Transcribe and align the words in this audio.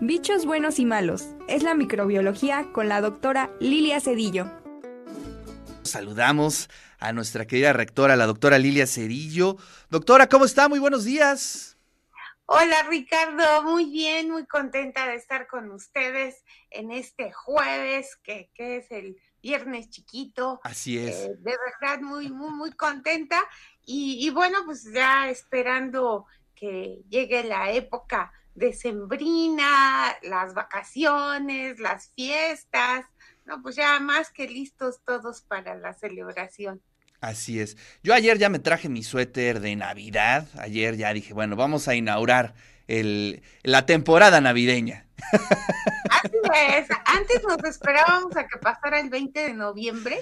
Bichos 0.00 0.44
buenos 0.44 0.80
y 0.80 0.84
malos. 0.84 1.28
Es 1.46 1.62
la 1.62 1.74
microbiología 1.74 2.66
con 2.72 2.88
la 2.88 3.00
doctora 3.00 3.52
Lilia 3.60 4.00
Cedillo. 4.00 4.50
Saludamos 5.82 6.68
a 6.98 7.12
nuestra 7.12 7.46
querida 7.46 7.72
rectora, 7.72 8.16
la 8.16 8.26
doctora 8.26 8.58
Lilia 8.58 8.88
Cedillo. 8.88 9.56
Doctora, 9.90 10.28
¿cómo 10.28 10.46
está? 10.46 10.68
Muy 10.68 10.80
buenos 10.80 11.04
días. 11.04 11.78
Hola 12.46 12.82
Ricardo, 12.90 13.62
muy 13.62 13.84
bien, 13.84 14.30
muy 14.30 14.44
contenta 14.46 15.06
de 15.06 15.14
estar 15.14 15.46
con 15.46 15.70
ustedes 15.70 16.44
en 16.70 16.90
este 16.90 17.32
jueves, 17.32 18.16
que, 18.16 18.50
es 18.56 18.90
el 18.90 19.16
viernes 19.40 19.90
chiquito. 19.90 20.60
Así 20.64 20.98
es. 20.98 21.14
Eh, 21.14 21.36
de 21.38 21.56
verdad, 21.80 22.00
muy, 22.00 22.30
muy, 22.30 22.50
muy 22.50 22.72
contenta. 22.72 23.40
Y, 23.86 24.26
y 24.26 24.30
bueno, 24.30 24.58
pues 24.66 24.92
ya 24.92 25.30
esperando 25.30 26.26
que 26.56 26.98
llegue 27.08 27.44
la 27.44 27.70
época 27.70 28.32
decembrina, 28.54 30.16
las 30.22 30.54
vacaciones, 30.54 31.78
las 31.80 32.12
fiestas, 32.14 33.06
no, 33.44 33.60
pues 33.62 33.76
ya 33.76 34.00
más 34.00 34.30
que 34.30 34.48
listos 34.48 35.00
todos 35.04 35.42
para 35.42 35.74
la 35.74 35.92
celebración. 35.92 36.80
Así 37.20 37.60
es. 37.60 37.76
Yo 38.02 38.14
ayer 38.14 38.38
ya 38.38 38.48
me 38.48 38.58
traje 38.58 38.88
mi 38.88 39.02
suéter 39.02 39.60
de 39.60 39.76
Navidad. 39.76 40.46
Ayer 40.58 40.96
ya 40.96 41.12
dije, 41.12 41.32
bueno, 41.32 41.56
vamos 41.56 41.88
a 41.88 41.94
inaugurar 41.94 42.54
el, 42.86 43.42
la 43.62 43.86
temporada 43.86 44.40
navideña. 44.40 45.03
Así 45.32 46.36
es. 46.76 46.88
Antes 47.06 47.42
nos 47.44 47.62
esperábamos 47.64 48.36
a 48.36 48.46
que 48.46 48.58
pasara 48.58 49.00
el 49.00 49.10
20 49.10 49.40
de 49.40 49.54
noviembre. 49.54 50.20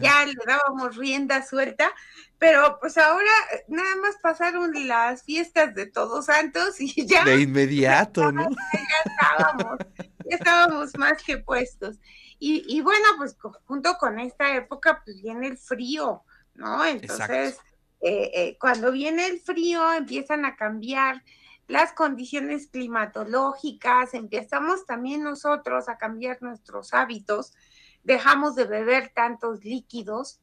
Ya 0.00 0.24
le 0.24 0.34
dábamos 0.46 0.96
rienda 0.96 1.42
suelta. 1.42 1.92
Pero 2.38 2.78
pues 2.80 2.96
ahora 2.96 3.30
eh, 3.52 3.64
nada 3.68 3.96
más 3.96 4.16
pasaron 4.22 4.72
las 4.88 5.24
fiestas 5.24 5.74
de 5.74 5.84
Todos 5.86 6.26
Santos 6.26 6.80
y 6.80 7.06
ya. 7.06 7.22
De 7.24 7.42
inmediato, 7.42 8.32
¿no? 8.32 8.48
Ya 8.72 9.10
estábamos, 9.12 9.78
ya 9.98 10.36
estábamos 10.36 10.96
más 10.96 11.22
que 11.22 11.36
puestos. 11.36 11.98
Y, 12.38 12.64
y 12.66 12.80
bueno, 12.80 13.04
pues 13.18 13.36
junto 13.66 13.94
con 13.98 14.18
esta 14.18 14.54
época, 14.56 15.02
pues 15.04 15.20
viene 15.20 15.48
el 15.48 15.58
frío, 15.58 16.24
¿no? 16.54 16.82
Entonces, 16.86 17.58
eh, 18.00 18.30
eh, 18.32 18.56
cuando 18.58 18.90
viene 18.90 19.26
el 19.26 19.40
frío, 19.40 19.92
empiezan 19.92 20.46
a 20.46 20.56
cambiar 20.56 21.22
las 21.70 21.92
condiciones 21.92 22.66
climatológicas, 22.66 24.14
empezamos 24.14 24.86
también 24.86 25.22
nosotros 25.22 25.88
a 25.88 25.96
cambiar 25.98 26.42
nuestros 26.42 26.92
hábitos 26.92 27.54
dejamos 28.02 28.54
de 28.54 28.64
beber 28.64 29.10
tantos 29.14 29.64
líquidos 29.64 30.40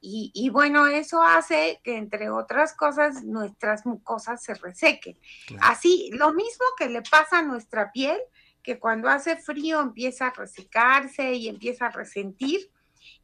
y, 0.00 0.48
bueno, 0.50 0.86
eso 0.86 1.22
hace 1.22 1.80
que 1.84 1.96
entre 1.96 2.30
otras 2.30 2.74
cosas 2.74 3.22
nuestras 3.22 3.86
mucosas 3.86 4.42
se 4.42 4.54
resequen. 4.54 5.18
Así, 5.60 6.10
lo 6.14 6.32
mismo 6.32 6.64
que 6.78 6.88
le 6.88 7.02
pasa 7.02 7.38
a 7.38 7.42
nuestra 7.42 7.92
piel, 7.92 8.18
que 8.62 8.78
cuando 8.78 9.08
hace 9.08 9.36
frío 9.36 9.80
empieza 9.80 10.28
a 10.28 10.32
resecarse 10.32 11.34
y 11.34 11.48
empieza 11.48 11.86
a 11.86 11.90
resentir. 11.90 12.70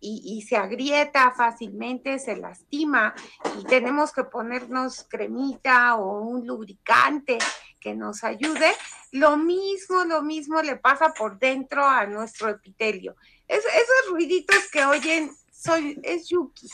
Y, 0.01 0.23
y, 0.25 0.43
se 0.43 0.57
agrieta 0.57 1.33
fácilmente, 1.37 2.19
se 2.19 2.37
lastima 2.37 3.15
y 3.61 3.65
tenemos 3.65 4.13
que 4.13 4.25
ponernos 4.25 5.05
cremita 5.09 5.97
o 5.97 6.21
un 6.23 6.47
lubricante 6.47 7.39
que 7.81 7.95
nos 7.95 8.25
ayude. 8.25 8.73
Lo 9.13 9.37
mismo, 9.37 10.05
lo 10.05 10.23
mismo 10.23 10.63
le 10.63 10.77
pasa 10.77 11.13
por 11.15 11.39
dentro 11.39 11.87
a 11.87 12.07
nuestro 12.07 12.51
epitelio 12.51 13.17
esos 13.49 14.11
ruiditos 14.11 14.69
que 14.71 14.85
oyen 14.85 15.31
soy, 15.51 15.99
es 16.03 16.29
Yuki. 16.29 16.69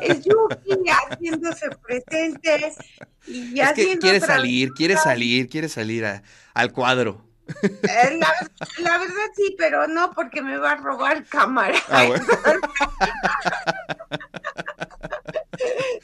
Es 0.00 0.24
Yuki 0.24 0.88
haciéndose 0.88 1.68
presente 1.82 2.74
y 3.26 3.60
es 3.60 3.72
que 3.72 3.98
quiere 3.98 4.20
salir, 4.20 4.70
quiere 4.72 4.96
salir, 4.96 5.48
quiere 5.48 5.68
salir 5.68 6.04
al 6.54 6.72
cuadro. 6.72 7.25
Eh, 7.62 8.18
la, 8.78 8.98
verdad 8.98 9.30
sí, 9.34 9.54
pero 9.56 9.86
no 9.86 10.12
porque 10.12 10.42
me 10.42 10.58
va 10.58 10.72
a 10.72 10.76
robar 10.76 11.24
cámara. 11.26 11.78
Ah, 11.88 12.04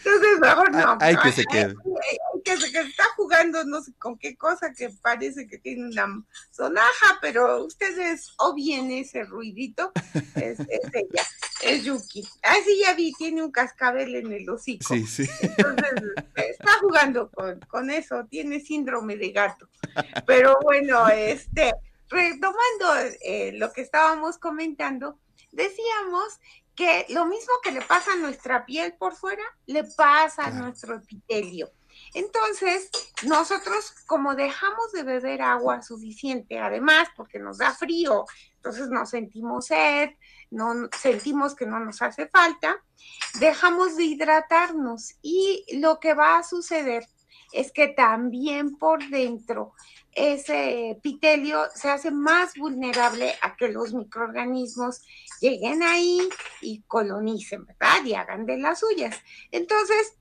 Entonces, 0.05 0.41
mejor 0.41 0.73
no. 0.73 0.99
Hay 1.01 1.17
que 1.17 1.33
se 1.33 1.45
quede. 1.45 1.75
que 2.45 2.57
se 2.57 2.67
está 2.67 3.05
jugando 3.17 3.65
no 3.65 3.83
sé 3.83 3.93
con 3.99 4.19
qué 4.19 4.37
cosa 4.37 4.73
que 4.73 4.91
parece 4.91 5.47
que 5.47 5.59
tiene 5.59 5.87
una 5.87 6.25
sonaja, 6.51 7.19
pero 7.21 7.65
ustedes 7.65 8.33
obvien 8.39 8.91
ese 8.91 9.25
ruidito. 9.25 9.93
Es, 10.35 10.59
ella, 10.61 11.27
es 11.63 11.85
Yuki. 11.85 12.27
Ah, 12.43 12.57
sí, 12.65 12.83
ya 12.85 12.95
vi, 12.95 13.13
tiene 13.15 13.43
un 13.43 13.51
cascabel 13.51 14.15
en 14.15 14.33
el 14.33 14.49
hocico. 14.49 14.95
Sí, 14.95 15.07
sí. 15.07 15.29
Entonces, 15.41 16.52
está 16.63 16.79
jugando 16.79 17.31
con, 17.31 17.59
con 17.61 17.91
eso, 17.91 18.25
tiene 18.31 18.61
síndrome 18.61 19.17
de 19.17 19.33
gato. 19.33 19.69
Pero 20.27 20.59
bueno, 20.63 21.09
este, 21.09 21.73
retomando 22.09 23.17
eh, 23.21 23.53
lo 23.55 23.73
que 23.73 23.83
estábamos 23.83 24.39
comentando, 24.39 25.19
decíamos 25.51 26.39
que 26.75 27.07
lo 27.11 27.27
mismo 27.27 27.53
que 27.63 27.73
le 27.73 27.83
pasa 27.83 28.13
a 28.13 28.17
nuestra 28.17 28.65
piel 28.65 28.95
por 28.95 29.15
fuera, 29.15 29.43
le 29.67 29.85
pasa 29.85 30.47
a 30.47 30.51
nuestro 30.51 30.97
epitelio. 30.97 31.71
Entonces, 32.15 32.91
nosotros 33.25 33.93
como 34.07 34.35
dejamos 34.35 34.93
de 34.93 35.03
beber 35.03 35.43
agua 35.43 35.83
suficiente, 35.83 36.59
además 36.59 37.09
porque 37.17 37.39
nos 37.39 37.59
da 37.59 37.73
frío, 37.73 38.27
entonces 38.57 38.89
nos 38.89 39.11
sentimos 39.11 39.67
sed, 39.67 40.11
no 40.51 40.89
sentimos 41.01 41.55
que 41.55 41.67
no 41.67 41.81
nos 41.81 42.03
hace 42.03 42.29
falta, 42.29 42.83
dejamos 43.41 43.97
de 43.97 44.05
hidratarnos 44.05 45.15
y 45.23 45.65
lo 45.81 46.01
que 46.01 46.15
va 46.15 46.39
a 46.39 46.45
suceder 46.45 47.07
es 47.53 47.73
que 47.73 47.89
también 47.89 48.77
por 48.77 49.09
dentro 49.09 49.75
ese 50.13 50.91
epitelio 50.91 51.65
se 51.75 51.91
hace 51.91 52.11
más 52.11 52.55
vulnerable 52.57 53.35
a 53.41 53.57
que 53.57 53.69
los 53.69 53.95
microorganismos 53.95 55.03
lleguen 55.41 55.83
ahí 55.83 56.29
y 56.61 56.83
colonicen, 56.83 57.65
¿verdad? 57.65 58.05
Y 58.05 58.15
hagan 58.15 58.45
de 58.45 58.59
las 58.59 58.81
suyas. 58.81 59.17
Entonces, 59.51 60.15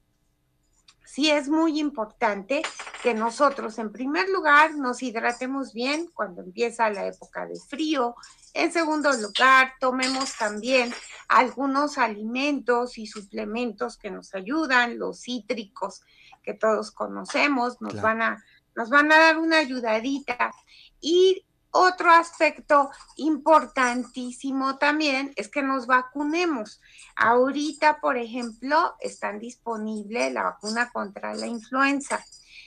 sí 1.12 1.30
es 1.30 1.50
muy 1.50 1.78
importante 1.78 2.62
que 3.04 3.14
nosotros, 3.14 3.78
en 3.80 3.92
primer 3.92 4.30
lugar, 4.30 4.76
nos 4.76 5.04
hidratemos 5.04 5.74
bien 5.74 6.08
cuando 6.14 6.42
empieza 6.42 6.90
la 6.90 7.06
época 7.06 7.46
de 7.46 7.60
frío. 7.60 8.16
En 8.54 8.72
segundo 8.72 9.12
lugar, 9.12 9.74
tomemos 9.82 10.38
también 10.38 10.94
algunos 11.28 11.98
alimentos 11.98 12.98
y 12.98 13.08
suplementos 13.08 13.98
que 13.98 14.10
nos 14.10 14.34
ayudan, 14.34 14.98
los 14.98 15.22
cítricos 15.24 16.02
que 16.44 16.54
todos 16.54 16.92
conocemos, 16.92 17.82
nos 17.82 18.02
van 18.02 18.22
a 18.22 18.44
nos 18.74 18.90
van 18.90 19.12
a 19.12 19.18
dar 19.18 19.38
una 19.38 19.58
ayudadita. 19.58 20.54
Y 21.02 21.46
otro 21.72 22.12
aspecto 22.12 22.90
importantísimo 23.16 24.78
también 24.78 25.34
es 25.36 25.48
que 25.50 25.64
nos 25.64 25.88
vacunemos. 25.88 26.82
Ahorita, 27.16 28.00
por 28.00 28.18
ejemplo, 28.18 28.96
están 29.00 29.40
disponible 29.40 30.32
la 30.32 30.44
vacuna 30.44 30.92
contra 30.92 31.34
la 31.34 31.48
influenza. 31.48 32.24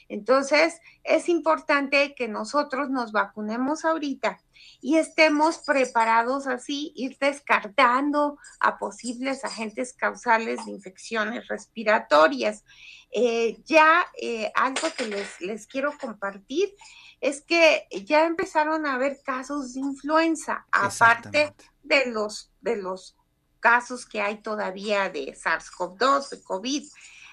Entonces, 0.09 0.81
es 1.03 1.29
importante 1.29 2.15
que 2.15 2.29
nosotros 2.29 2.91
nos 2.91 3.13
vacunemos 3.13 3.85
ahorita 3.85 4.41
y 4.81 4.97
estemos 4.97 5.59
preparados 5.59 6.47
así, 6.47 6.93
ir 6.95 7.17
descartando 7.19 8.39
a 8.61 8.79
posibles 8.79 9.45
agentes 9.45 9.93
causales 9.95 10.65
de 10.65 10.73
infecciones 10.73 11.49
respiratorias. 11.49 12.65
Eh, 13.11 13.59
ya 13.65 14.07
eh, 14.21 14.51
algo 14.55 14.89
que 14.97 15.07
les, 15.07 15.41
les 15.41 15.67
quiero 15.67 15.97
compartir 15.99 16.75
es 17.21 17.41
que 17.41 17.87
ya 18.05 18.27
empezaron 18.27 18.85
a 18.87 18.95
haber 18.95 19.23
casos 19.23 19.73
de 19.73 19.81
influenza, 19.81 20.67
aparte 20.71 21.55
de 21.83 22.07
los, 22.07 22.51
de 22.61 22.77
los 22.77 23.17
casos 23.61 24.05
que 24.05 24.21
hay 24.21 24.43
todavía 24.43 25.09
de 25.09 25.35
SARS-CoV-2, 25.35 26.29
de 26.29 26.43
COVID. 26.43 26.85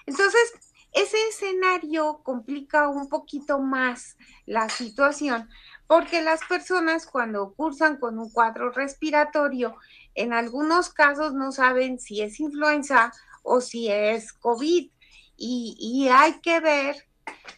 Entonces, 0.06 0.54
ese 0.92 1.18
escenario 1.30 2.22
complica 2.24 2.90
un 2.90 3.08
poquito 3.08 3.60
más 3.60 4.18
la 4.46 4.68
situación 4.70 5.48
porque 5.92 6.22
las 6.22 6.40
personas 6.46 7.06
cuando 7.06 7.54
cursan 7.54 7.98
con 7.98 8.18
un 8.18 8.30
cuadro 8.30 8.72
respiratorio, 8.72 9.76
en 10.16 10.32
algunos 10.32 10.88
casos 10.88 11.34
no 11.34 11.52
saben 11.52 12.00
si 12.00 12.22
es 12.22 12.40
influenza 12.40 13.12
o 13.44 13.60
si 13.60 13.90
es 13.90 14.32
COVID. 14.32 14.90
Y, 15.36 16.08
hay 16.10 16.40
que 16.40 16.62
ver 16.62 16.96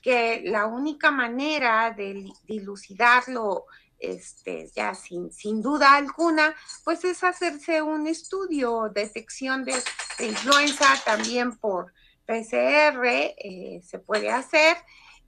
que 0.02 0.42
la 0.46 0.66
única 0.66 1.12
manera 1.12 1.92
de 1.92 2.28
dilucidarlo 2.48 3.66
este, 4.00 4.72
ya 4.76 4.96
sin, 4.96 5.32
sin 5.32 5.62
duda 5.62 5.94
alguna, 5.94 6.56
pues 6.84 7.06
es 7.06 7.24
hacerse 7.24 7.84
un 7.84 8.08
estudio, 8.08 8.90
detección 8.90 9.64
de 9.64 9.76
influenza 10.18 10.88
también 11.06 11.56
por 11.56 11.94
PCR 12.26 13.06
eh, 13.06 13.82
se 13.84 14.00
puede 14.00 14.32
hacer 14.32 14.78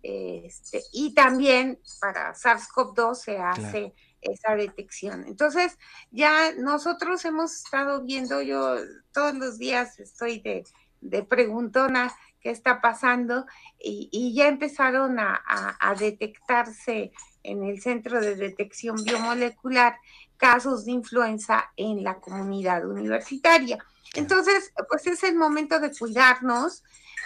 este, 0.02 0.84
y 0.94 1.14
también 1.14 1.80
para 2.00 2.36
SARS-CoV-2 2.36 3.16
se 3.16 3.40
hace 3.40 3.94
esa 4.22 4.56
detección. 4.56 5.26
Entonces, 5.28 5.78
ya 6.12 6.54
nosotros 6.54 7.26
hemos 7.26 7.56
estado 7.56 8.04
viendo, 8.04 8.42
yo 8.42 8.76
todos 9.12 9.34
los 9.34 9.58
días 9.58 10.00
estoy 10.00 10.42
de, 10.42 10.64
de 11.02 11.24
preguntona 11.24 12.16
qué 12.40 12.52
está 12.52 12.82
pasando 12.82 13.48
y, 13.80 14.34
ya 14.36 14.48
empezaron 14.48 15.18
a, 15.18 15.96
detectarse 15.98 17.12
en 17.42 17.64
el 17.64 17.82
Centro 17.82 18.22
de 18.22 18.36
Detección 18.36 19.04
Biomolecular 19.04 19.98
casos 20.38 20.86
de 20.86 20.92
influenza 20.92 21.72
en 21.78 22.04
la 22.04 22.20
comunidad 22.20 22.86
universitaria. 22.86 23.84
Entonces, 24.16 24.72
pues 24.90 25.08
es 25.08 25.24
el 25.24 25.36
momento 25.36 25.80
de 25.80 25.92
cuidarnos, 25.92 26.84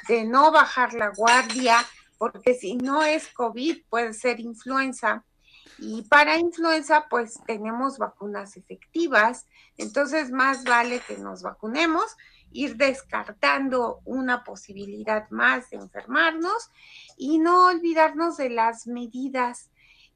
de 0.07 0.25
no 0.25 0.51
bajar 0.51 0.93
la 0.93 1.09
guardia, 1.09 1.85
porque 2.17 2.53
si 2.53 2.75
no 2.75 3.03
es 3.03 3.27
COVID, 3.29 3.83
puede 3.89 4.13
ser 4.13 4.39
influenza. 4.39 5.23
Y 5.77 6.03
para 6.03 6.37
influenza, 6.37 7.07
pues 7.09 7.39
tenemos 7.47 7.97
vacunas 7.97 8.57
efectivas, 8.57 9.47
entonces 9.77 10.29
más 10.29 10.65
vale 10.65 10.99
que 10.99 11.17
nos 11.17 11.41
vacunemos, 11.41 12.17
ir 12.51 12.75
descartando 12.75 14.01
una 14.03 14.43
posibilidad 14.43 15.29
más 15.29 15.69
de 15.69 15.77
enfermarnos 15.77 16.69
y 17.17 17.39
no 17.39 17.67
olvidarnos 17.67 18.37
de 18.37 18.49
las 18.49 18.87
medidas 18.87 19.69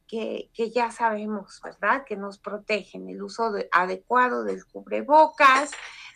que, 0.08 0.52
ya 0.74 0.92
sabemos, 0.92 1.60
¿verdad? 1.64 2.04
Que 2.06 2.16
nos 2.16 2.38
protegen, 2.38 3.10
el 3.10 3.24
uso 3.24 3.52
adecuado 3.72 4.44
del 4.44 4.66
cubrebocas, 4.66 5.72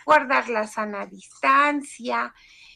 guardar 0.08 0.48
la 0.48 0.66
sana 0.66 1.06
distancia, 1.06 2.34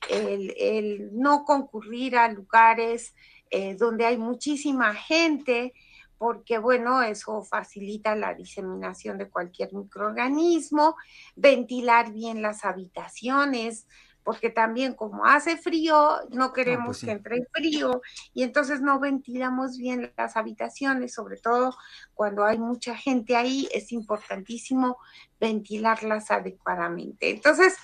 el, 0.09 1.09
no 1.13 1.45
concurrir 1.45 2.17
a 2.17 2.27
lugares 2.27 3.15
eh, 3.49 3.73
donde 3.75 4.05
hay 4.05 4.17
muchísima 4.17 4.93
gente, 4.93 5.73
porque 6.17 6.57
bueno, 6.57 7.01
eso 7.01 7.41
facilita 7.43 8.15
la 8.17 8.33
diseminación 8.33 9.17
de 9.17 9.29
cualquier 9.29 9.73
microorganismo, 9.73 10.97
ventilar 11.37 12.11
bien 12.11 12.41
las 12.41 12.65
habitaciones, 12.65 13.87
porque 14.23 14.49
también 14.49 14.93
como 14.93 15.25
hace 15.25 15.57
frío, 15.57 16.17
no 16.29 16.45
ah, 16.45 16.53
queremos 16.53 16.85
pues 16.85 17.05
que 17.05 17.11
entre 17.11 17.45
frío 17.51 18.01
y 18.33 18.43
entonces 18.43 18.81
no 18.81 18.99
ventilamos 18.99 19.77
bien 19.77 20.13
las 20.17 20.37
habitaciones, 20.37 21.13
sobre 21.13 21.37
todo 21.37 21.75
cuando 22.13 22.43
hay 22.43 22.57
mucha 22.57 22.95
gente 22.95 23.35
ahí, 23.35 23.67
es 23.73 23.91
importantísimo 23.91 24.97
ventilarlas 25.39 26.29
adecuadamente. 26.29 27.31
Entonces, 27.31 27.75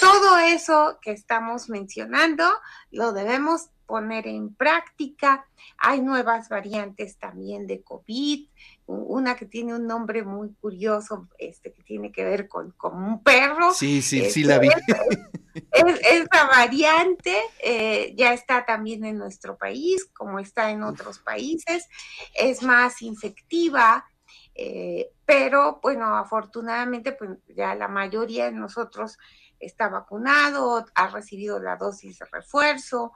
todo 0.00 0.38
eso 0.38 0.98
que 1.02 1.12
estamos 1.12 1.68
mencionando 1.68 2.44
lo 2.90 3.12
debemos 3.12 3.70
poner 3.90 4.28
en 4.28 4.54
práctica. 4.54 5.44
Hay 5.76 6.00
nuevas 6.00 6.48
variantes 6.48 7.18
también 7.18 7.66
de 7.66 7.82
COVID, 7.82 8.48
una 8.86 9.36
que 9.36 9.46
tiene 9.46 9.74
un 9.74 9.86
nombre 9.86 10.22
muy 10.22 10.54
curioso, 10.54 11.28
este 11.38 11.72
que 11.72 11.82
tiene 11.82 12.12
que 12.12 12.24
ver 12.24 12.48
con, 12.48 12.72
un 12.82 13.22
perro. 13.22 13.74
Sí, 13.74 14.00
sí, 14.00 14.30
sí 14.30 14.44
la 14.44 14.58
vi. 14.58 14.68
Esa 15.72 16.46
variante 16.46 17.36
eh, 17.62 18.14
ya 18.16 18.32
está 18.32 18.64
también 18.64 19.04
en 19.04 19.18
nuestro 19.18 19.56
país, 19.56 20.04
como 20.12 20.38
está 20.38 20.70
en 20.70 20.82
otros 20.82 21.18
países, 21.18 21.88
es 22.34 22.62
más 22.62 23.02
infectiva, 23.02 24.06
eh, 24.54 25.10
pero 25.24 25.80
bueno, 25.82 26.16
afortunadamente 26.16 27.12
pues 27.12 27.30
ya 27.48 27.74
la 27.74 27.88
mayoría 27.88 28.46
de 28.46 28.52
nosotros 28.52 29.18
está 29.58 29.88
vacunado, 29.88 30.84
ha 30.94 31.08
recibido 31.08 31.58
la 31.60 31.76
dosis 31.76 32.18
de 32.18 32.26
refuerzo, 32.26 33.12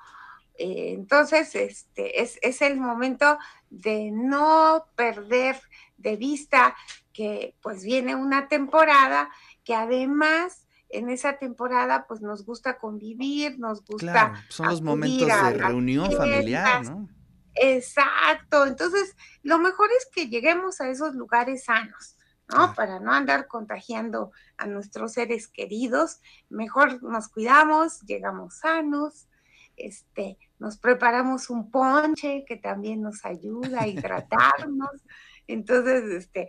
eh, 0.56 0.92
entonces, 0.92 1.54
este, 1.56 2.22
es, 2.22 2.38
es, 2.40 2.62
el 2.62 2.76
momento 2.76 3.38
de 3.70 4.10
no 4.12 4.86
perder 4.94 5.60
de 5.96 6.16
vista 6.16 6.76
que 7.12 7.56
pues 7.60 7.82
viene 7.82 8.14
una 8.14 8.48
temporada 8.48 9.30
que 9.64 9.74
además 9.74 10.63
en 10.98 11.10
esa 11.10 11.38
temporada 11.38 12.06
pues 12.06 12.20
nos 12.20 12.44
gusta 12.44 12.78
convivir, 12.78 13.58
nos 13.58 13.84
gusta... 13.84 14.12
Claro, 14.12 14.34
son 14.48 14.68
los 14.68 14.82
momentos 14.82 15.28
de 15.28 15.52
reunión 15.58 16.12
familiar, 16.12 16.84
¿no? 16.84 17.08
Exacto, 17.54 18.66
entonces 18.66 19.16
lo 19.42 19.58
mejor 19.58 19.88
es 19.96 20.06
que 20.12 20.28
lleguemos 20.28 20.80
a 20.80 20.88
esos 20.88 21.14
lugares 21.14 21.64
sanos, 21.64 22.16
¿no? 22.48 22.74
Para 22.74 22.98
no 22.98 23.12
andar 23.12 23.46
contagiando 23.46 24.32
a 24.56 24.66
nuestros 24.66 25.12
seres 25.12 25.48
queridos, 25.48 26.20
mejor 26.48 27.02
nos 27.02 27.28
cuidamos, 27.28 28.00
llegamos 28.02 28.58
sanos, 28.58 29.28
este, 29.76 30.38
nos 30.58 30.78
preparamos 30.78 31.50
un 31.50 31.70
ponche 31.70 32.44
que 32.46 32.56
también 32.56 33.02
nos 33.02 33.24
ayuda 33.24 33.82
a 33.82 33.86
hidratarnos. 33.88 35.02
Entonces, 35.46 36.04
este, 36.10 36.48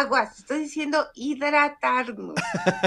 aguas, 0.00 0.38
estoy 0.38 0.60
diciendo 0.60 1.06
hidratarnos, 1.14 2.34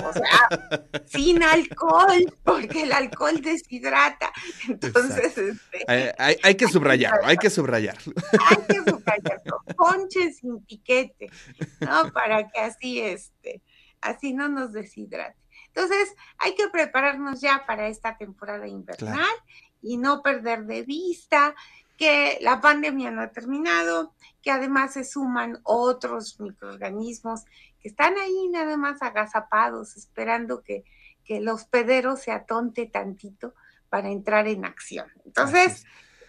o 0.04 0.14
sea, 0.14 1.02
sin 1.06 1.44
alcohol, 1.44 2.34
porque 2.44 2.84
el 2.84 2.92
alcohol 2.92 3.42
deshidrata. 3.42 4.32
Entonces, 4.68 5.38
este, 5.38 6.16
hay, 6.18 6.56
que 6.56 6.68
subrayarlo, 6.68 7.26
hay 7.26 7.38
que 7.38 7.50
subrayarlo. 7.50 8.14
Hay 8.50 8.58
que 8.68 8.90
subrayarlo, 8.90 9.62
ponche 9.78 10.34
sin 10.34 10.64
piquete, 10.66 11.30
¿no? 11.82 12.12
Para 12.12 12.50
que 12.50 12.60
así, 12.60 13.00
este, 13.00 13.62
así 14.02 14.34
no 14.34 14.50
nos 14.50 14.74
deshidrate. 14.74 15.38
Entonces, 15.68 16.16
hay 16.38 16.56
que 16.56 16.70
prepararnos 16.70 17.42
ya 17.42 17.66
para 17.68 17.88
esta 17.88 18.18
temporada 18.18 18.68
invernal 18.68 19.36
y 19.82 19.98
no 19.98 20.22
perder 20.22 20.66
de 20.66 20.84
vista 20.84 21.54
que 21.98 22.38
la 22.42 22.62
pandemia 22.62 23.12
no 23.12 23.22
ha 23.22 23.32
terminado, 23.32 24.14
que 24.42 24.52
además 24.52 24.94
se 24.94 25.04
suman 25.04 25.60
otros 25.64 26.40
microorganismos 26.40 27.46
que 27.80 27.90
están 27.90 28.18
ahí 28.18 28.50
nada 28.50 28.78
más 28.78 29.02
agazapados, 29.02 29.96
esperando 29.96 30.62
que, 30.64 30.84
que 31.24 31.38
el 31.38 31.48
hospedero 31.48 32.16
se 32.16 32.32
atonte 32.32 32.86
tantito 32.86 33.54
para 33.90 34.10
entrar 34.10 34.48
en 34.48 34.66
acción. 34.66 35.08
Entonces, 35.26 35.86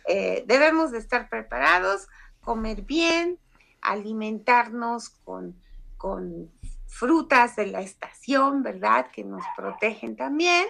eh, 0.06 0.44
debemos 0.46 0.92
de 0.92 0.98
estar 0.98 1.28
preparados, 1.28 2.08
comer 2.40 2.82
bien, 2.82 3.38
alimentarnos 3.80 5.10
con, 5.10 5.60
con 5.96 6.50
frutas 6.86 7.56
de 7.56 7.66
la 7.66 7.80
estación, 7.80 8.62
¿verdad? 8.62 9.08
Que 9.12 9.24
nos 9.24 9.42
protegen 9.56 10.16
también 10.16 10.66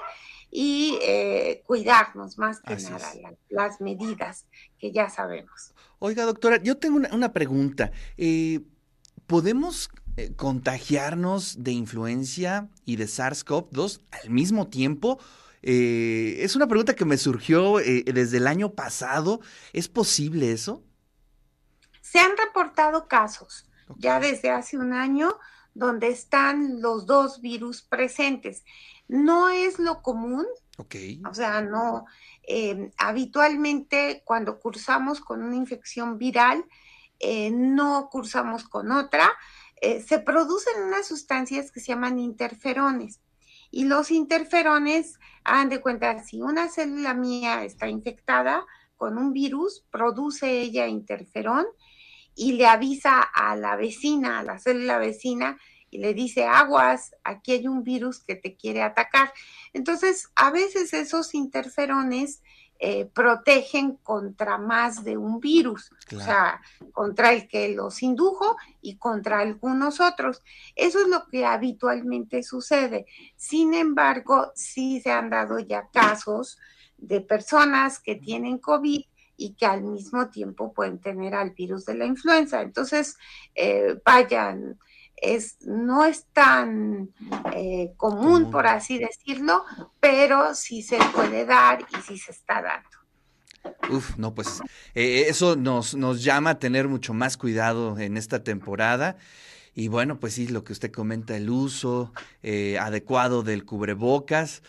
y 0.51 0.99
eh, 1.03 1.63
cuidarnos 1.67 2.39
más 2.39 2.61
que 2.61 2.77
nada, 2.77 3.13
las 3.49 3.81
medidas 3.81 4.47
que 4.79 4.93
ya 4.93 5.09
sabemos. 5.09 5.75
Oiga, 5.99 6.25
doctora, 6.25 6.63
yo 6.63 6.77
tengo 6.77 7.01
una, 7.13 7.33
pregunta. 7.33 7.93
Eh, 8.17 8.61
¿Podemos 9.27 9.91
eh, 10.17 10.33
contagiarnos 10.37 11.63
de 11.63 11.73
influencia 11.73 12.69
y 12.85 12.97
de 12.97 13.07
SARS-CoV-2 13.07 14.01
al 14.23 14.31
mismo 14.31 14.69
tiempo? 14.69 15.19
es 15.63 16.55
una 16.55 16.69
pregunta 16.69 16.95
que 16.95 17.05
me 17.05 17.17
surgió 17.17 17.79
desde 17.79 18.37
el 18.37 18.47
año 18.47 18.75
pasado. 18.75 19.41
¿Es 19.73 19.89
posible 19.89 20.53
eso? 20.53 20.85
Se 22.01 22.21
han 22.21 22.37
reportado 22.37 23.09
casos 23.09 23.67
ya 23.99 24.21
desde 24.21 24.51
hace 24.51 24.79
un 24.79 24.93
año 24.93 25.37
donde 25.75 26.09
están 26.09 26.81
los 26.81 27.07
dos 27.07 27.41
virus 27.41 27.83
presentes. 27.83 28.65
No 29.09 29.49
es 29.49 29.79
lo 29.79 30.03
común. 30.03 30.47
O 31.29 31.35
sea, 31.35 31.63
no. 31.63 32.05
Eh, 32.43 32.91
habitualmente 32.99 34.23
cuando 34.25 34.61
cursamos 34.61 35.21
con 35.21 35.43
una 35.43 35.57
infección 35.57 36.19
viral, 36.19 36.65
eh, 37.19 37.51
no 37.51 38.09
cursamos 38.11 38.65
con 38.65 38.93
otra. 38.93 39.31
Eh, 39.81 40.03
se 40.03 40.19
producen 40.19 40.83
unas 40.83 41.07
sustancias 41.07 41.71
que 41.71 41.81
se 41.81 41.89
llaman 41.89 42.19
interferones. 42.19 43.21
Y 43.71 43.85
los 43.85 44.11
interferones, 44.11 45.19
hagan 45.45 45.69
de 45.69 45.81
cuenta, 45.81 46.23
si 46.23 46.41
una 46.41 46.69
célula 46.69 47.15
mía 47.15 47.65
está 47.65 47.89
infectada 47.89 48.65
con 48.97 49.19
un 49.19 49.33
virus, 49.33 49.85
produce 49.91 50.61
ella 50.61 50.87
interferón 50.87 51.67
y 52.35 52.53
le 52.53 52.67
avisa 52.67 53.21
a 53.21 53.57
la 53.57 53.77
vecina, 53.77 54.39
a 54.39 54.43
la 54.43 54.59
célula 54.59 54.99
vecina, 54.99 55.59
y 55.97 55.99
le 55.99 56.13
dice, 56.13 56.45
aguas, 56.45 57.17
aquí 57.25 57.53
hay 57.53 57.67
un 57.67 57.83
virus 57.83 58.23
que 58.23 58.35
te 58.37 58.55
quiere 58.55 58.83
atacar. 58.83 59.33
Entonces, 59.73 60.29
a 60.37 60.51
veces 60.51 60.93
esos 60.93 61.35
interferones 61.35 62.43
eh, 62.79 63.07
protegen 63.07 63.97
contra 64.03 64.59
más 64.59 65.05
de 65.05 65.17
un 65.17 65.41
virus, 65.41 65.91
o 66.15 66.21
sea, 66.21 66.61
contra 66.93 67.33
el 67.33 67.49
que 67.49 67.71
los 67.71 68.03
indujo 68.03 68.59
y 68.83 68.99
contra 68.99 69.39
algunos 69.39 70.01
otros. 70.01 70.43
Eso 70.75 71.01
es 71.01 71.09
lo 71.09 71.27
que 71.29 71.47
habitualmente 71.47 72.43
sucede. 72.43 73.07
Sin 73.35 73.73
embargo, 73.73 74.53
sí 74.55 75.01
se 75.01 75.11
han 75.11 75.31
dado 75.31 75.59
ya 75.61 75.89
casos 75.91 76.59
de 76.99 77.23
personas 77.23 78.01
que 78.01 78.17
tienen 78.17 78.59
COVID 78.59 79.01
y 79.39 79.55
que 79.55 79.65
al 79.65 79.83
mismo 79.83 80.29
tiempo 80.29 80.75
pueden 80.75 80.99
tener 80.99 81.35
al 81.35 81.53
virus 81.53 81.87
de 81.87 81.95
la 81.95 82.05
influenza. 82.05 82.61
Entonces, 82.61 83.17
eh, 83.55 83.99
vayan, 84.05 84.79
es, 85.17 85.57
no 85.63 86.05
es 86.05 86.27
tan 86.33 87.11
eh, 87.55 87.93
común, 87.97 88.51
por 88.51 88.67
así 88.67 88.99
decirlo, 88.99 89.65
pero 90.01 90.55
sí 90.55 90.83
se 90.83 90.99
puede 91.15 91.45
dar 91.45 91.81
y 91.81 92.03
sí 92.03 92.19
se 92.19 92.33
está 92.33 92.63
dando. 92.63 92.89
Uf, 93.91 94.17
no, 94.17 94.35
pues 94.35 94.61
eh, 94.95 95.25
eso 95.29 95.57
nos, 95.57 95.95
nos 95.95 96.23
llama 96.23 96.51
a 96.51 96.59
tener 96.59 96.89
mucho 96.89 97.15
más 97.15 97.37
cuidado 97.37 97.99
en 97.99 98.17
esta 98.17 98.45
temporada. 98.45 99.17
Y 99.75 99.89
bueno, 99.89 100.19
pues 100.19 100.35
sí, 100.35 100.49
lo 100.49 100.65
que 100.65 100.73
usted 100.73 100.91
comenta, 100.91 101.37
el 101.37 101.51
uso 101.51 102.13
adecuado 102.81 103.43
del 103.43 103.65
cubrebocas. 103.67 104.63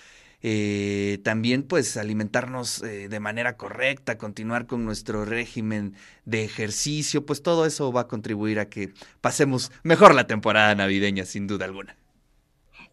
Eh, 0.44 1.20
también 1.24 1.64
pues 1.64 1.98
alimentarnos 1.98 2.84
eh, 2.84 3.10
de 3.10 3.20
manera 3.20 3.58
correcta, 3.58 4.18
continuar 4.18 4.68
con 4.68 4.86
nuestro 4.86 5.26
régimen 5.26 5.96
de 6.26 6.44
ejercicio, 6.44 7.26
pues 7.26 7.42
todo 7.42 7.66
eso 7.66 7.92
va 7.92 8.02
a 8.02 8.08
contribuir 8.08 8.60
a 8.60 8.70
que 8.70 8.94
pasemos 9.22 9.72
mejor 9.84 10.14
la 10.14 10.28
temporada 10.28 10.76
navideña, 10.76 11.26
sin 11.26 11.48
duda 11.48 11.66
alguna. 11.66 11.96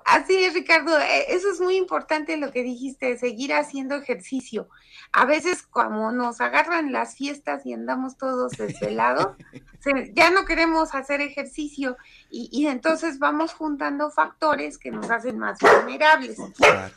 Así 0.05 0.45
es, 0.45 0.53
Ricardo. 0.53 0.99
E, 0.99 1.35
eso 1.35 1.51
es 1.51 1.61
muy 1.61 1.77
importante 1.77 2.37
lo 2.37 2.53
que 2.53 2.63
dijiste, 2.63 3.17
seguir 3.17 3.55
haciendo 3.55 3.95
ejercicio. 3.95 4.69
A 5.13 5.25
veces, 5.25 5.63
como 5.63 6.13
nos 6.13 6.41
agarran 6.41 6.93
las 6.93 7.17
fiestas 7.17 7.65
y 7.65 7.73
andamos 7.73 8.19
todos 8.19 8.53
desvelados, 8.53 9.29
ya 10.15 10.31
no 10.31 10.45
queremos 10.45 10.95
hacer 10.95 11.21
ejercicio 11.21 11.97
y, 12.31 12.67
entonces 12.67 13.19
vamos 13.19 13.55
juntando 13.55 14.11
factores 14.11 14.77
que 14.77 14.91
nos 14.91 15.11
hacen 15.11 15.39
más 15.39 15.59
vulnerables. 15.61 16.39
Ay, 16.39 16.93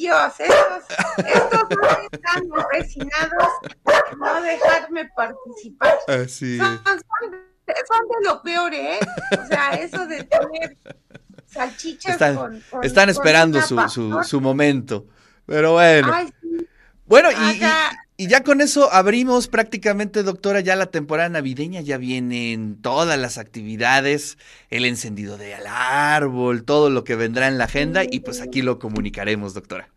Dios, 0.00 0.32
estos, 0.38 0.84
estos 1.26 1.68
no 1.70 1.88
están 2.10 2.42
empecinados 2.42 3.52
no 4.18 4.42
dejarme 4.42 5.10
participar. 5.14 5.98
Así 6.08 6.56
son, 6.58 6.80
son 6.84 8.08
de 8.08 8.28
lo 8.28 8.42
peor, 8.42 8.72
¿eh? 8.72 8.98
O 9.42 9.46
sea, 9.46 9.70
eso 9.72 10.06
de 10.06 10.24
tener 10.24 10.78
salchichas 11.46 12.12
están, 12.12 12.36
con, 12.36 12.62
Están 12.82 13.10
esperando 13.10 13.60
su, 13.60 13.78
su, 13.88 14.22
su, 14.24 14.40
momento. 14.40 15.06
Pero 15.44 15.72
bueno. 15.72 16.12
Bueno, 17.04 17.30
y, 17.30 17.60
y, 18.20 18.28
ya 18.28 18.42
con 18.42 18.60
eso 18.60 18.92
abrimos 18.92 19.48
prácticamente, 19.48 20.22
doctora, 20.22 20.60
ya 20.60 20.76
la 20.76 20.90
temporada 20.90 21.30
navideña, 21.30 21.80
ya 21.80 21.96
vienen 21.96 22.80
todas 22.82 23.18
las 23.18 23.38
actividades, 23.38 24.36
el 24.68 24.84
encendido 24.84 25.38
del 25.38 25.66
árbol, 25.66 26.64
todo 26.64 26.90
lo 26.90 27.02
que 27.02 27.16
vendrá 27.16 27.48
en 27.48 27.56
la 27.56 27.64
agenda, 27.64 28.02
y 28.04 28.20
pues 28.20 28.42
aquí 28.42 28.60
lo 28.60 28.78
comunicaremos, 28.78 29.54
doctora. 29.54 29.88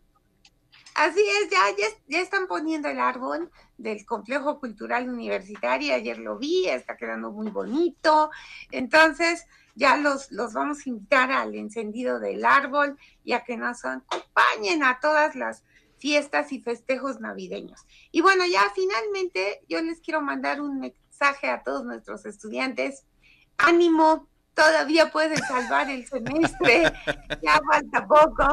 Así 0.95 1.19
es, 1.19 1.49
ya, 1.49 1.59
ya, 2.07 2.19
están 2.19 2.47
poniendo 2.47 2.87
el 2.87 2.99
árbol 2.99 3.51
del 3.77 4.05
complejo 4.05 4.59
cultural 4.59 5.09
universitario, 5.09 5.93
ayer 5.93 6.17
lo 6.17 6.37
vi, 6.37 6.69
está 6.69 6.95
quedando 6.95 7.29
muy 7.31 7.49
bonito. 7.49 8.31
Entonces, 8.71 9.47
ya 9.75 9.97
los, 9.97 10.31
los 10.31 10.53
vamos 10.53 10.85
a 10.85 10.89
invitar 10.89 11.31
al 11.31 11.55
encendido 11.55 12.19
del 12.19 12.45
árbol 12.45 12.97
y 13.25 13.33
a 13.33 13.43
que 13.43 13.57
nos 13.57 13.83
acompañen 13.83 14.83
a 14.83 14.99
todas 15.01 15.35
las 15.35 15.63
fiestas 16.03 16.51
y 16.51 16.59
festejos 16.59 17.21
navideños. 17.21 17.79
Y 18.11 18.19
bueno, 18.19 18.43
ya 18.45 18.69
finalmente 18.75 19.61
yo 19.69 19.81
les 19.81 20.01
quiero 20.01 20.19
mandar 20.21 20.59
un 20.59 20.81
mensaje 20.81 21.47
a 21.47 21.63
todos 21.63 21.85
nuestros 21.85 22.25
estudiantes. 22.25 23.05
Ánimo, 23.55 24.27
todavía 24.53 25.13
pueden 25.13 25.37
salvar 25.37 25.89
el 25.89 26.05
semestre, 26.05 26.83
ya 27.41 27.61
falta 27.71 28.05
poco. 28.05 28.45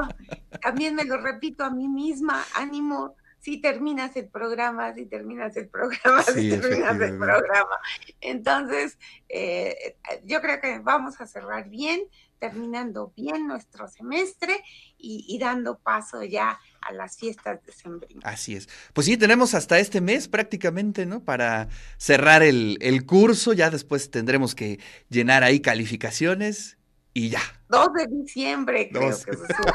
También 0.63 0.95
me 0.95 1.03
lo 1.05 1.17
repito 1.17 1.65
a 1.65 1.71
mí 1.71 1.89
misma, 1.89 2.41
ánimo, 2.55 3.17
si 3.41 3.61
terminas 3.61 4.15
el 4.15 4.29
programa, 4.29 4.95
si 4.95 5.07
terminas 5.07 5.57
el 5.57 5.69
programa, 5.69 6.23
si 6.23 6.51
terminas 6.51 7.01
el 7.01 7.19
programa. 7.19 7.81
Entonces, 8.21 8.97
eh, 9.29 9.97
yo 10.23 10.41
creo 10.41 10.61
que 10.61 10.79
vamos 10.79 11.21
a 11.21 11.27
cerrar 11.27 11.69
bien, 11.69 12.03
terminando 12.39 13.13
bien 13.17 13.47
nuestro 13.47 13.89
semestre 13.89 14.63
y, 14.99 15.39
dando 15.39 15.79
paso 15.79 16.23
ya 16.25 16.59
a 16.83 16.93
las 16.93 17.17
fiestas 17.17 17.65
de 17.65 17.73
sembrino. 17.73 18.21
Así 18.25 18.57
es. 18.57 18.69
Pues 18.93 19.07
sí, 19.07 19.17
tenemos 19.17 19.55
hasta 19.55 19.79
este 19.79 20.01
mes 20.01 20.29
prácticamente, 20.29 21.07
¿no? 21.07 21.23
Para 21.25 21.69
cerrar 21.99 22.43
el, 22.43 22.79
el 22.81 23.05
curso, 23.07 23.53
ya 23.53 23.71
después 23.71 24.11
tendremos 24.11 24.55
que 24.55 24.81
llenar 25.09 25.45
ahí 25.45 25.61
calificaciones 25.61 26.79
y 27.13 27.29
ya. 27.31 27.41
2 27.69 27.89
de 27.95 28.07
diciembre 28.09 28.89
creo 28.93 29.11
que 29.11 29.33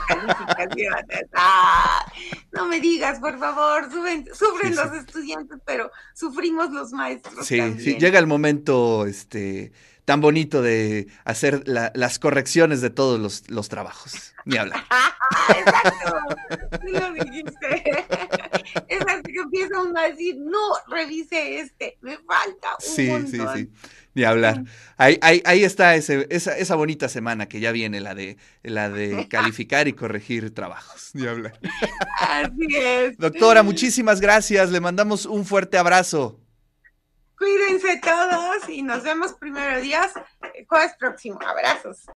calificaciones. 0.07 1.25
Ah, 1.33 2.05
no 2.51 2.67
me 2.67 2.79
digas, 2.79 3.19
por 3.19 3.37
favor, 3.37 3.89
sufren 4.33 4.75
los 4.75 4.93
estudiantes, 4.93 5.59
pero 5.65 5.91
sufrimos 6.13 6.71
los 6.71 6.91
maestros. 6.91 7.45
Sí, 7.45 7.57
también. 7.57 7.79
sí, 7.79 7.97
llega 7.97 8.19
el 8.19 8.27
momento 8.27 9.05
este, 9.05 9.71
tan 10.05 10.21
bonito 10.21 10.61
de 10.61 11.07
hacer 11.25 11.63
las 11.65 12.19
correcciones 12.19 12.79
de 12.81 12.91
todos 12.91 13.19
los, 13.19 13.49
los 13.49 13.69
trabajos. 13.69 14.33
Ni 14.45 14.57
hablar. 14.57 14.85
Exacto, 15.49 16.17
tú 16.79 16.87
lo 16.91 17.13
dijiste. 17.13 18.05
Es 18.87 19.01
así 19.01 19.33
que 19.33 19.39
empieza 19.43 19.81
uno 19.81 19.99
a 19.99 20.03
decir, 20.03 20.37
no, 20.37 20.59
revise 20.87 21.59
este, 21.59 21.97
me 22.01 22.17
falta 22.17 22.69
un 22.79 22.95
sí, 22.95 23.07
montón. 23.07 23.57
Sí, 23.57 23.63
sí, 23.63 23.89
Ni 24.13 24.23
hablar. 24.23 24.63
Ahí, 24.97 25.17
ahí, 25.21 25.41
ahí 25.45 25.63
está 25.63 25.95
ese, 25.95 26.27
esa, 26.29 26.55
esa 26.55 26.75
bonita 26.75 27.09
semana 27.09 27.47
que 27.47 27.59
ya 27.59 27.71
viene, 27.71 27.99
la 27.99 28.13
de, 28.13 28.37
la 28.61 28.89
de 28.89 29.27
calificar 29.29 29.87
y 29.87 29.93
corregir 29.93 30.53
trabajos. 30.53 31.09
Ni 31.13 31.25
hablar. 31.25 31.59
Así 32.19 32.67
es. 32.75 33.17
Doctora, 33.17 33.63
muchísimas 33.63 34.21
gracias. 34.21 34.69
Le 34.69 34.79
mandamos 34.79 35.25
un 35.25 35.45
fuerte 35.45 35.79
abrazo. 35.79 36.39
Cuídense 37.37 37.99
todos 38.01 38.69
y 38.69 38.81
nos 38.81 39.03
vemos 39.03 39.33
primero 39.33 39.81
días 39.81 40.13
jueves 40.67 40.93
próximo. 40.97 41.39
Abrazos. 41.45 41.97